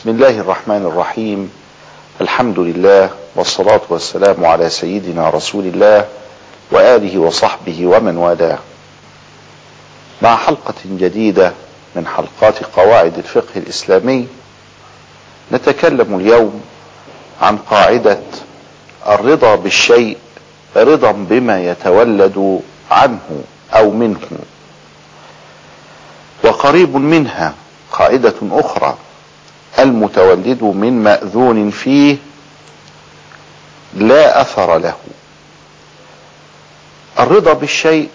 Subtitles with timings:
[0.00, 1.52] بسم الله الرحمن الرحيم.
[2.20, 6.08] الحمد لله والصلاة والسلام على سيدنا رسول الله
[6.70, 8.58] وآله وصحبه ومن والاه.
[10.22, 11.52] مع حلقة جديدة
[11.96, 14.28] من حلقات قواعد الفقه الإسلامي
[15.52, 16.60] نتكلم اليوم
[17.42, 18.20] عن قاعدة
[19.08, 20.16] الرضا بالشيء
[20.76, 22.60] رضا بما يتولد
[22.90, 23.42] عنه
[23.72, 24.38] أو منه.
[26.44, 27.54] وقريب منها
[27.92, 28.96] قاعدة أخرى
[29.78, 32.16] المتولد من مأذون فيه
[33.94, 34.94] لا أثر له.
[37.18, 38.08] الرضا بالشيء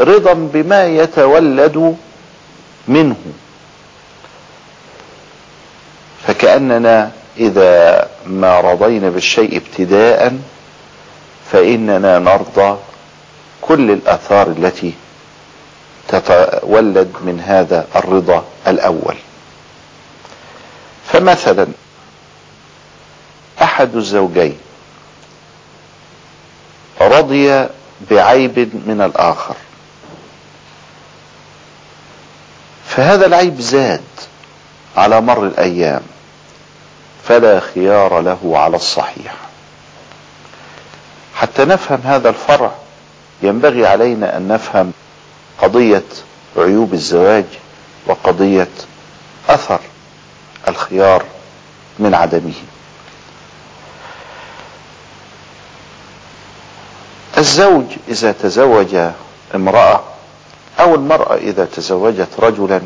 [0.00, 1.96] رضا بما يتولد
[2.88, 3.16] منه.
[6.26, 10.38] فكأننا إذا ما رضينا بالشيء ابتداء
[11.52, 12.78] فإننا نرضى
[13.60, 14.92] كل الآثار التي
[16.08, 19.14] تتولد من هذا الرضا الأول.
[21.18, 21.66] فمثلا
[23.62, 24.58] أحد الزوجين
[27.00, 27.66] رضي
[28.10, 29.54] بعيب من الآخر.
[32.86, 34.00] فهذا العيب زاد
[34.96, 36.02] على مر الأيام
[37.28, 39.34] فلا خيار له على الصحيح.
[41.34, 42.72] حتى نفهم هذا الفرع
[43.42, 44.92] ينبغي علينا أن نفهم
[45.62, 46.04] قضية
[46.56, 47.44] عيوب الزواج
[48.06, 48.68] وقضية
[49.48, 49.80] أثر
[50.68, 51.24] الخيار
[51.98, 52.52] من عدمه.
[57.38, 58.96] الزوج إذا تزوج
[59.54, 60.02] امرأة
[60.80, 62.80] أو المرأة إذا تزوجت رجلا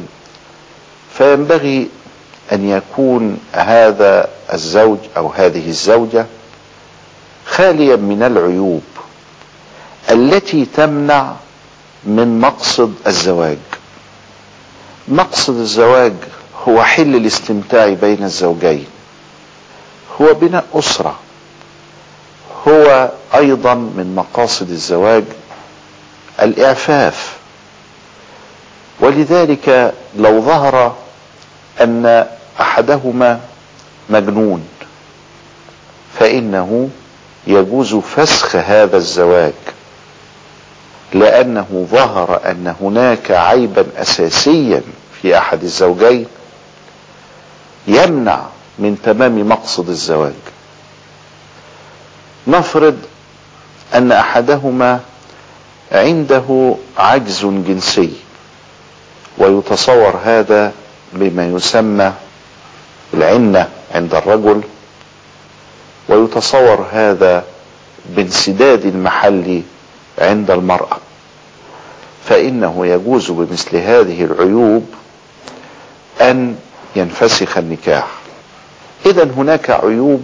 [1.18, 1.88] فينبغي
[2.52, 6.26] أن يكون هذا الزوج أو هذه الزوجة
[7.46, 8.82] خاليا من العيوب
[10.10, 11.32] التي تمنع
[12.04, 13.58] من مقصد الزواج.
[15.08, 16.12] مقصد الزواج
[16.68, 18.86] هو حل الاستمتاع بين الزوجين.
[20.20, 21.18] هو بناء أسرة.
[22.68, 25.24] هو أيضا من مقاصد الزواج
[26.42, 27.36] الإعفاف.
[29.00, 30.96] ولذلك لو ظهر
[31.80, 32.26] أن
[32.60, 33.40] أحدهما
[34.10, 34.68] مجنون
[36.18, 36.88] فإنه
[37.46, 39.52] يجوز فسخ هذا الزواج.
[41.14, 44.82] لأنه ظهر أن هناك عيبا أساسيا
[45.22, 46.26] في أحد الزوجين
[47.86, 48.46] يمنع
[48.78, 50.32] من تمام مقصد الزواج.
[52.46, 52.98] نفرض
[53.94, 55.00] أن أحدهما
[55.92, 58.12] عنده عجز جنسي
[59.38, 60.72] ويتصور هذا
[61.12, 62.12] بما يسمى
[63.14, 64.62] العنة عند الرجل
[66.08, 67.44] ويتصور هذا
[68.16, 69.62] بانسداد المحل
[70.18, 70.98] عند المرأة.
[72.28, 74.86] فإنه يجوز بمثل هذه العيوب
[76.20, 76.56] أن
[76.96, 78.06] ينفسخ النكاح.
[79.06, 80.22] إذا هناك عيوب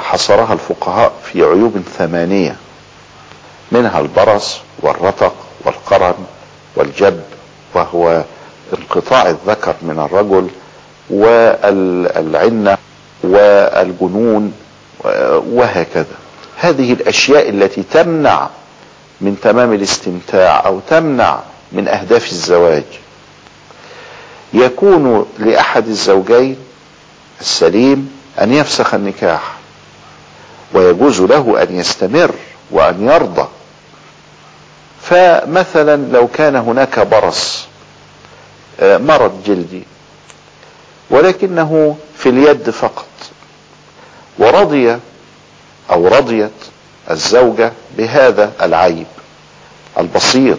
[0.00, 2.56] حصرها الفقهاء في عيوب ثمانية
[3.72, 5.34] منها البرص والرتق
[5.64, 6.14] والقرن
[6.76, 7.20] والجب
[7.74, 8.24] وهو
[8.78, 10.48] انقطاع الذكر من الرجل
[11.10, 12.78] والعنة
[13.24, 14.52] والجنون
[15.52, 16.16] وهكذا.
[16.56, 18.48] هذه الأشياء التي تمنع
[19.20, 21.40] من تمام الاستمتاع أو تمنع
[21.72, 22.84] من أهداف الزواج.
[24.54, 26.56] يكون لأحد الزوجين
[27.40, 29.42] السليم أن يفسخ النكاح
[30.72, 32.34] ويجوز له أن يستمر
[32.70, 33.48] وأن يرضى.
[35.02, 37.64] فمثلا لو كان هناك برص
[38.82, 39.82] مرض جلدي
[41.10, 43.06] ولكنه في اليد فقط
[44.38, 44.98] ورضي
[45.90, 46.50] أو رضيت
[47.10, 49.06] الزوجة بهذا العيب
[49.98, 50.58] البسيط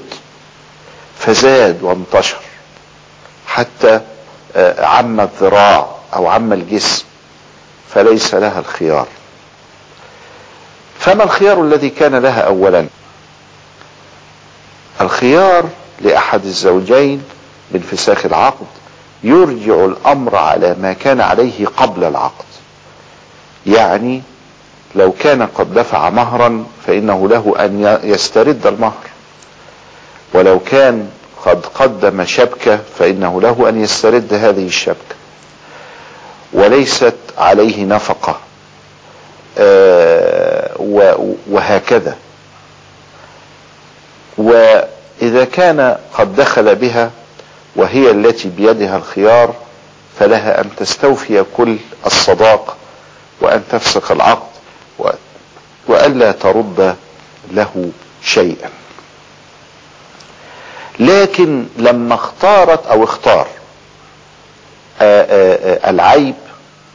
[1.20, 2.38] فزاد وانتشر.
[3.54, 4.02] حتى
[4.80, 7.06] عم الذراع أو عم الجسم
[7.94, 9.08] فليس لها الخيار.
[11.00, 12.86] فما الخيار الذي كان لها اولا؟
[15.02, 15.70] الخيار
[16.02, 17.24] لأحد الزوجين
[17.72, 18.66] بانفساخ العقد.
[19.24, 22.46] يرجع الأمر على ما كان عليه قبل العقد.
[23.66, 24.22] يعني
[24.96, 29.04] لو كان قد دفع مهرا فإنه له أن يسترد المهر.
[30.34, 31.10] ولو كان
[31.46, 35.16] قد قدم شبكة فإنه له أن يسترد هذه الشبكة.
[36.54, 38.40] وليست عليه نفقة.
[41.50, 42.18] وهكذا.
[44.38, 47.12] وإذا كان قد دخل بها
[47.76, 49.54] وهي التي بيدها الخيار
[50.20, 52.78] فلها أن تستوفي كل الصداق
[53.42, 54.48] وأن تفسخ العقد
[55.88, 56.96] وألا ترد
[57.52, 57.92] له
[58.24, 58.70] شيئا.
[61.00, 63.48] لكن لما اختارت أو اختار
[65.02, 66.36] آآ آآ العيب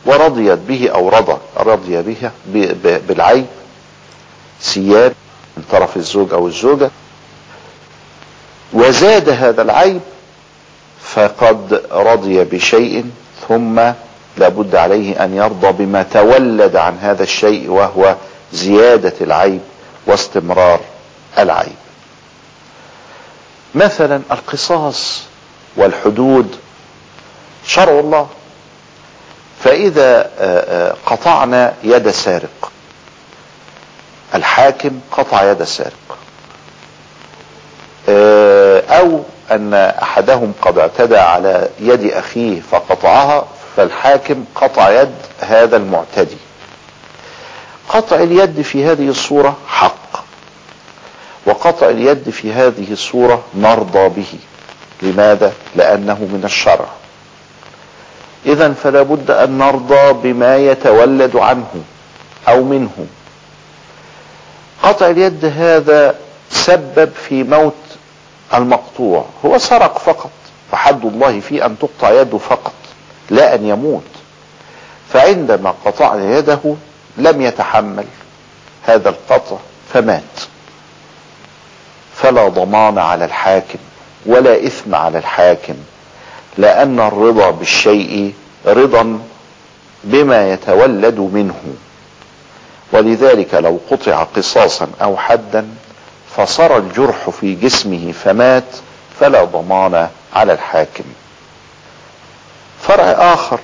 [0.06, 2.32] ورضيت به أو رضى رضي بها
[3.08, 3.46] بالعيب
[4.60, 5.12] سيان
[5.56, 6.90] من طرف الزوج أو الزوجة
[8.72, 10.00] وزاد هذا العيب
[11.02, 13.04] فقد رضي بشيء
[13.48, 13.80] ثم
[14.36, 18.14] لابد عليه أن يرضى بما تولد عن هذا الشيء وهو
[18.52, 19.60] زيادة العيب
[20.06, 20.80] واستمرار
[21.38, 21.76] العيب.
[23.74, 25.22] مثلا القصاص
[25.76, 26.56] والحدود
[27.66, 28.28] شرع الله.
[29.64, 30.30] فإذا
[31.06, 32.72] قطعنا يد سارق
[34.34, 36.18] الحاكم قطع يد السارق
[38.98, 46.36] أو أن أحدهم قد اعتدى على يد أخيه فقطعها فالحاكم قطع يد هذا المعتدي.
[47.88, 50.07] قطع اليد في هذه الصورة حق.
[51.46, 54.38] وقطع اليد في هذه الصورة نرضى به.
[55.02, 56.86] لماذا؟ لأنه من الشرع.
[58.46, 61.82] اذا فلا بد أن نرضى بما يتولد عنه
[62.48, 63.06] أو منه.
[64.82, 66.14] قطع اليد هذا
[66.50, 67.74] سبب في موت
[68.54, 69.24] المقطوع.
[69.44, 70.30] هو سرق فقط
[70.72, 72.72] فحد الله فيه أن تقطع يده فقط
[73.30, 74.02] لا أن يموت.
[75.12, 76.74] فعندما قطعنا يده
[77.16, 78.04] لم يتحمل
[78.86, 79.56] هذا القطع
[79.92, 80.22] فمات.
[82.22, 83.78] فلا ضمان على الحاكم
[84.26, 85.74] ولا إثم على الحاكم
[86.58, 88.34] لأن الرضا بالشيء
[88.66, 89.20] رضا
[90.04, 91.60] بما يتولد منه.
[92.92, 95.68] ولذلك لو قطع قصاصا أو حدا
[96.36, 98.64] فصار الجرح في جسمه فمات
[99.20, 101.04] فلا ضمان على الحاكم.
[102.82, 103.60] فرع آخر.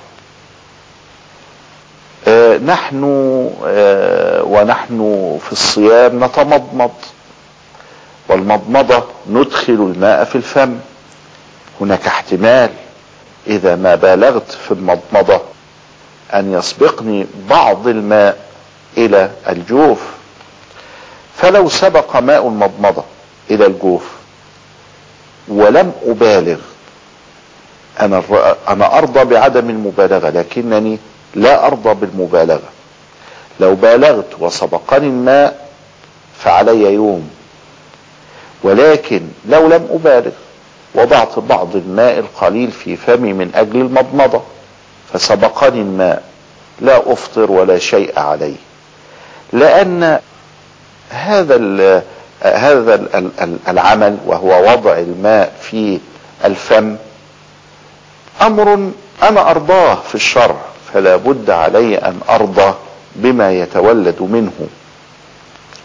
[2.29, 3.05] آه نحن
[3.67, 4.99] آه ونحن
[5.47, 6.91] في الصيام نتمضمض.
[8.29, 10.79] والمضمضة ندخل الماء في الفم.
[11.81, 12.71] هناك احتمال
[13.47, 15.41] إذا ما بالغت في المضمضة
[16.35, 18.38] أن يسبقني بعض الماء
[18.97, 20.00] إلى الجوف.
[21.37, 23.05] فلو سبق ماء المضمضة
[23.50, 24.03] إلى الجوف
[25.49, 26.59] ولم أبالغ
[28.00, 28.23] أنا
[28.69, 30.99] أنا أرضى بعدم المبالغة لكنني
[31.35, 32.69] لا أرضى بالمبالغة.
[33.61, 35.69] لو بالغت وسبقني الماء
[36.38, 37.31] فعلي يوم.
[38.65, 40.33] ولكن لو لم أبالغ
[40.95, 44.43] وضعت بعض الماء القليل في فمي من أجل المضمضة
[45.13, 46.23] فسبقني الماء
[46.81, 48.55] لا أفطر ولا شيء علي
[49.53, 50.19] لأن
[51.11, 51.57] هذا
[52.43, 55.99] هذا ال العمل وهو وضع الماء في
[56.45, 56.97] الفم
[58.43, 58.91] أمر
[59.23, 60.57] أنا أرضاه في الشرع
[60.93, 62.75] فلا بد علي أن أرضى
[63.17, 64.53] بما يتولد منه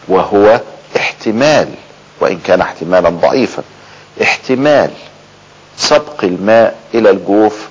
[0.07, 0.59] وهو
[0.97, 1.67] احتمال.
[2.19, 3.63] وإن كان احتمالا ضعيفا.
[4.21, 4.91] احتمال
[5.77, 7.67] سبق الماء إلى الجوف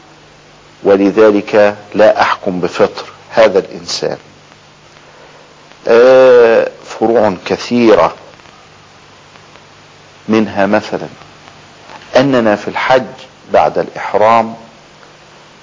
[0.82, 4.16] ولذلك لا أحكم بفطر هذا الإنسان.
[5.88, 8.14] آه فروع كثيرة
[10.28, 11.06] منها مثلا
[12.16, 13.04] أننا في الحج
[13.52, 14.54] بعد الإحرام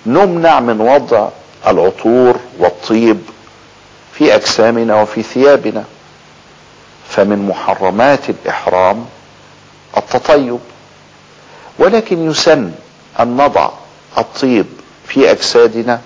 [0.06, 1.30] نمنع من وضع
[1.68, 3.22] العطور والطيب
[4.14, 5.84] في أجسامنا وفي ثيابنا.
[7.16, 9.06] فمن محرمات الإحرام
[9.98, 10.60] التطيب.
[11.80, 12.72] ولكن يسن
[13.20, 13.70] أن نضع
[14.18, 14.66] الطيب
[15.08, 16.02] في أجسادنا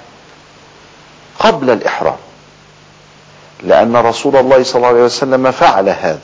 [1.40, 2.18] قبل الإحرام
[3.64, 6.22] لأن رسول الله صلى الله عليه وسلم فعل هذا.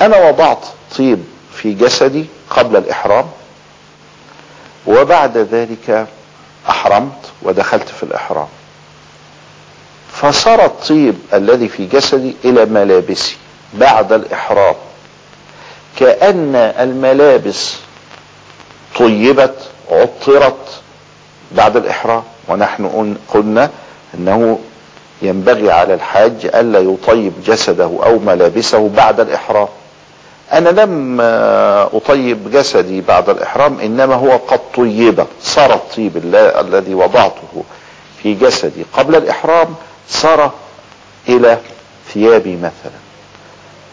[0.00, 0.66] أنا وضعت
[0.98, 3.24] طيب في جسدي قبل الإحرام
[4.86, 6.06] وبعد ذلك
[6.68, 8.48] أحرمت ودخلت في الإحرام.
[10.20, 13.36] فصار الطيب الذي في جسدي إلى ملابسي
[13.74, 14.74] بعد الإحرام.
[15.96, 17.74] كأن الملابس
[18.98, 19.54] طيبت
[19.90, 20.80] عطرت
[21.52, 22.22] بعد الإحرام.
[22.48, 23.70] ونحن قلنا
[24.14, 24.58] أنه
[25.22, 29.68] ينبغي على الحاج ألا يطيب جسده أو ملابسه بعد الإحرام.
[30.52, 31.18] أنا لم
[31.94, 35.24] أطيب جسدي بعد الإحرام إنما هو قد طيب.
[35.42, 37.64] صار الطيب الذي وضعته
[38.22, 39.74] في جسدي قبل الإحرام
[40.08, 40.52] صار
[41.28, 41.58] إلى
[42.14, 42.98] ثيابي مثلا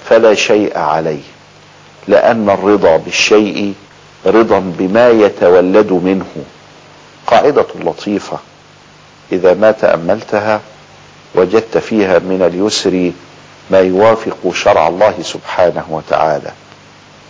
[0.10, 1.22] فلا شيء عليه
[2.08, 3.74] لأن الرضا بالشيء
[4.25, 6.46] رضا بما يتولد منه.
[7.27, 8.39] قاعدة لطيفة
[9.32, 10.62] إذا ما تأملتها
[11.36, 13.12] وجدت فيها من اليسر
[13.72, 16.51] ما يوافق شرع الله سبحانه وتعالى.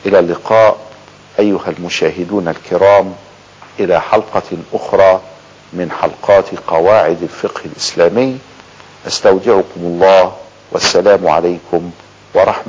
[0.05, 0.77] إلى اللقاء
[1.39, 3.13] أيها المشاهدون الكرام
[3.79, 5.21] إلى حلقة أخرى
[5.73, 8.37] من حلقات قواعد الفقه الإسلامي.
[9.07, 10.33] أستودعكم الله
[10.71, 11.91] والسلام عليكم
[12.33, 12.63] ورحمة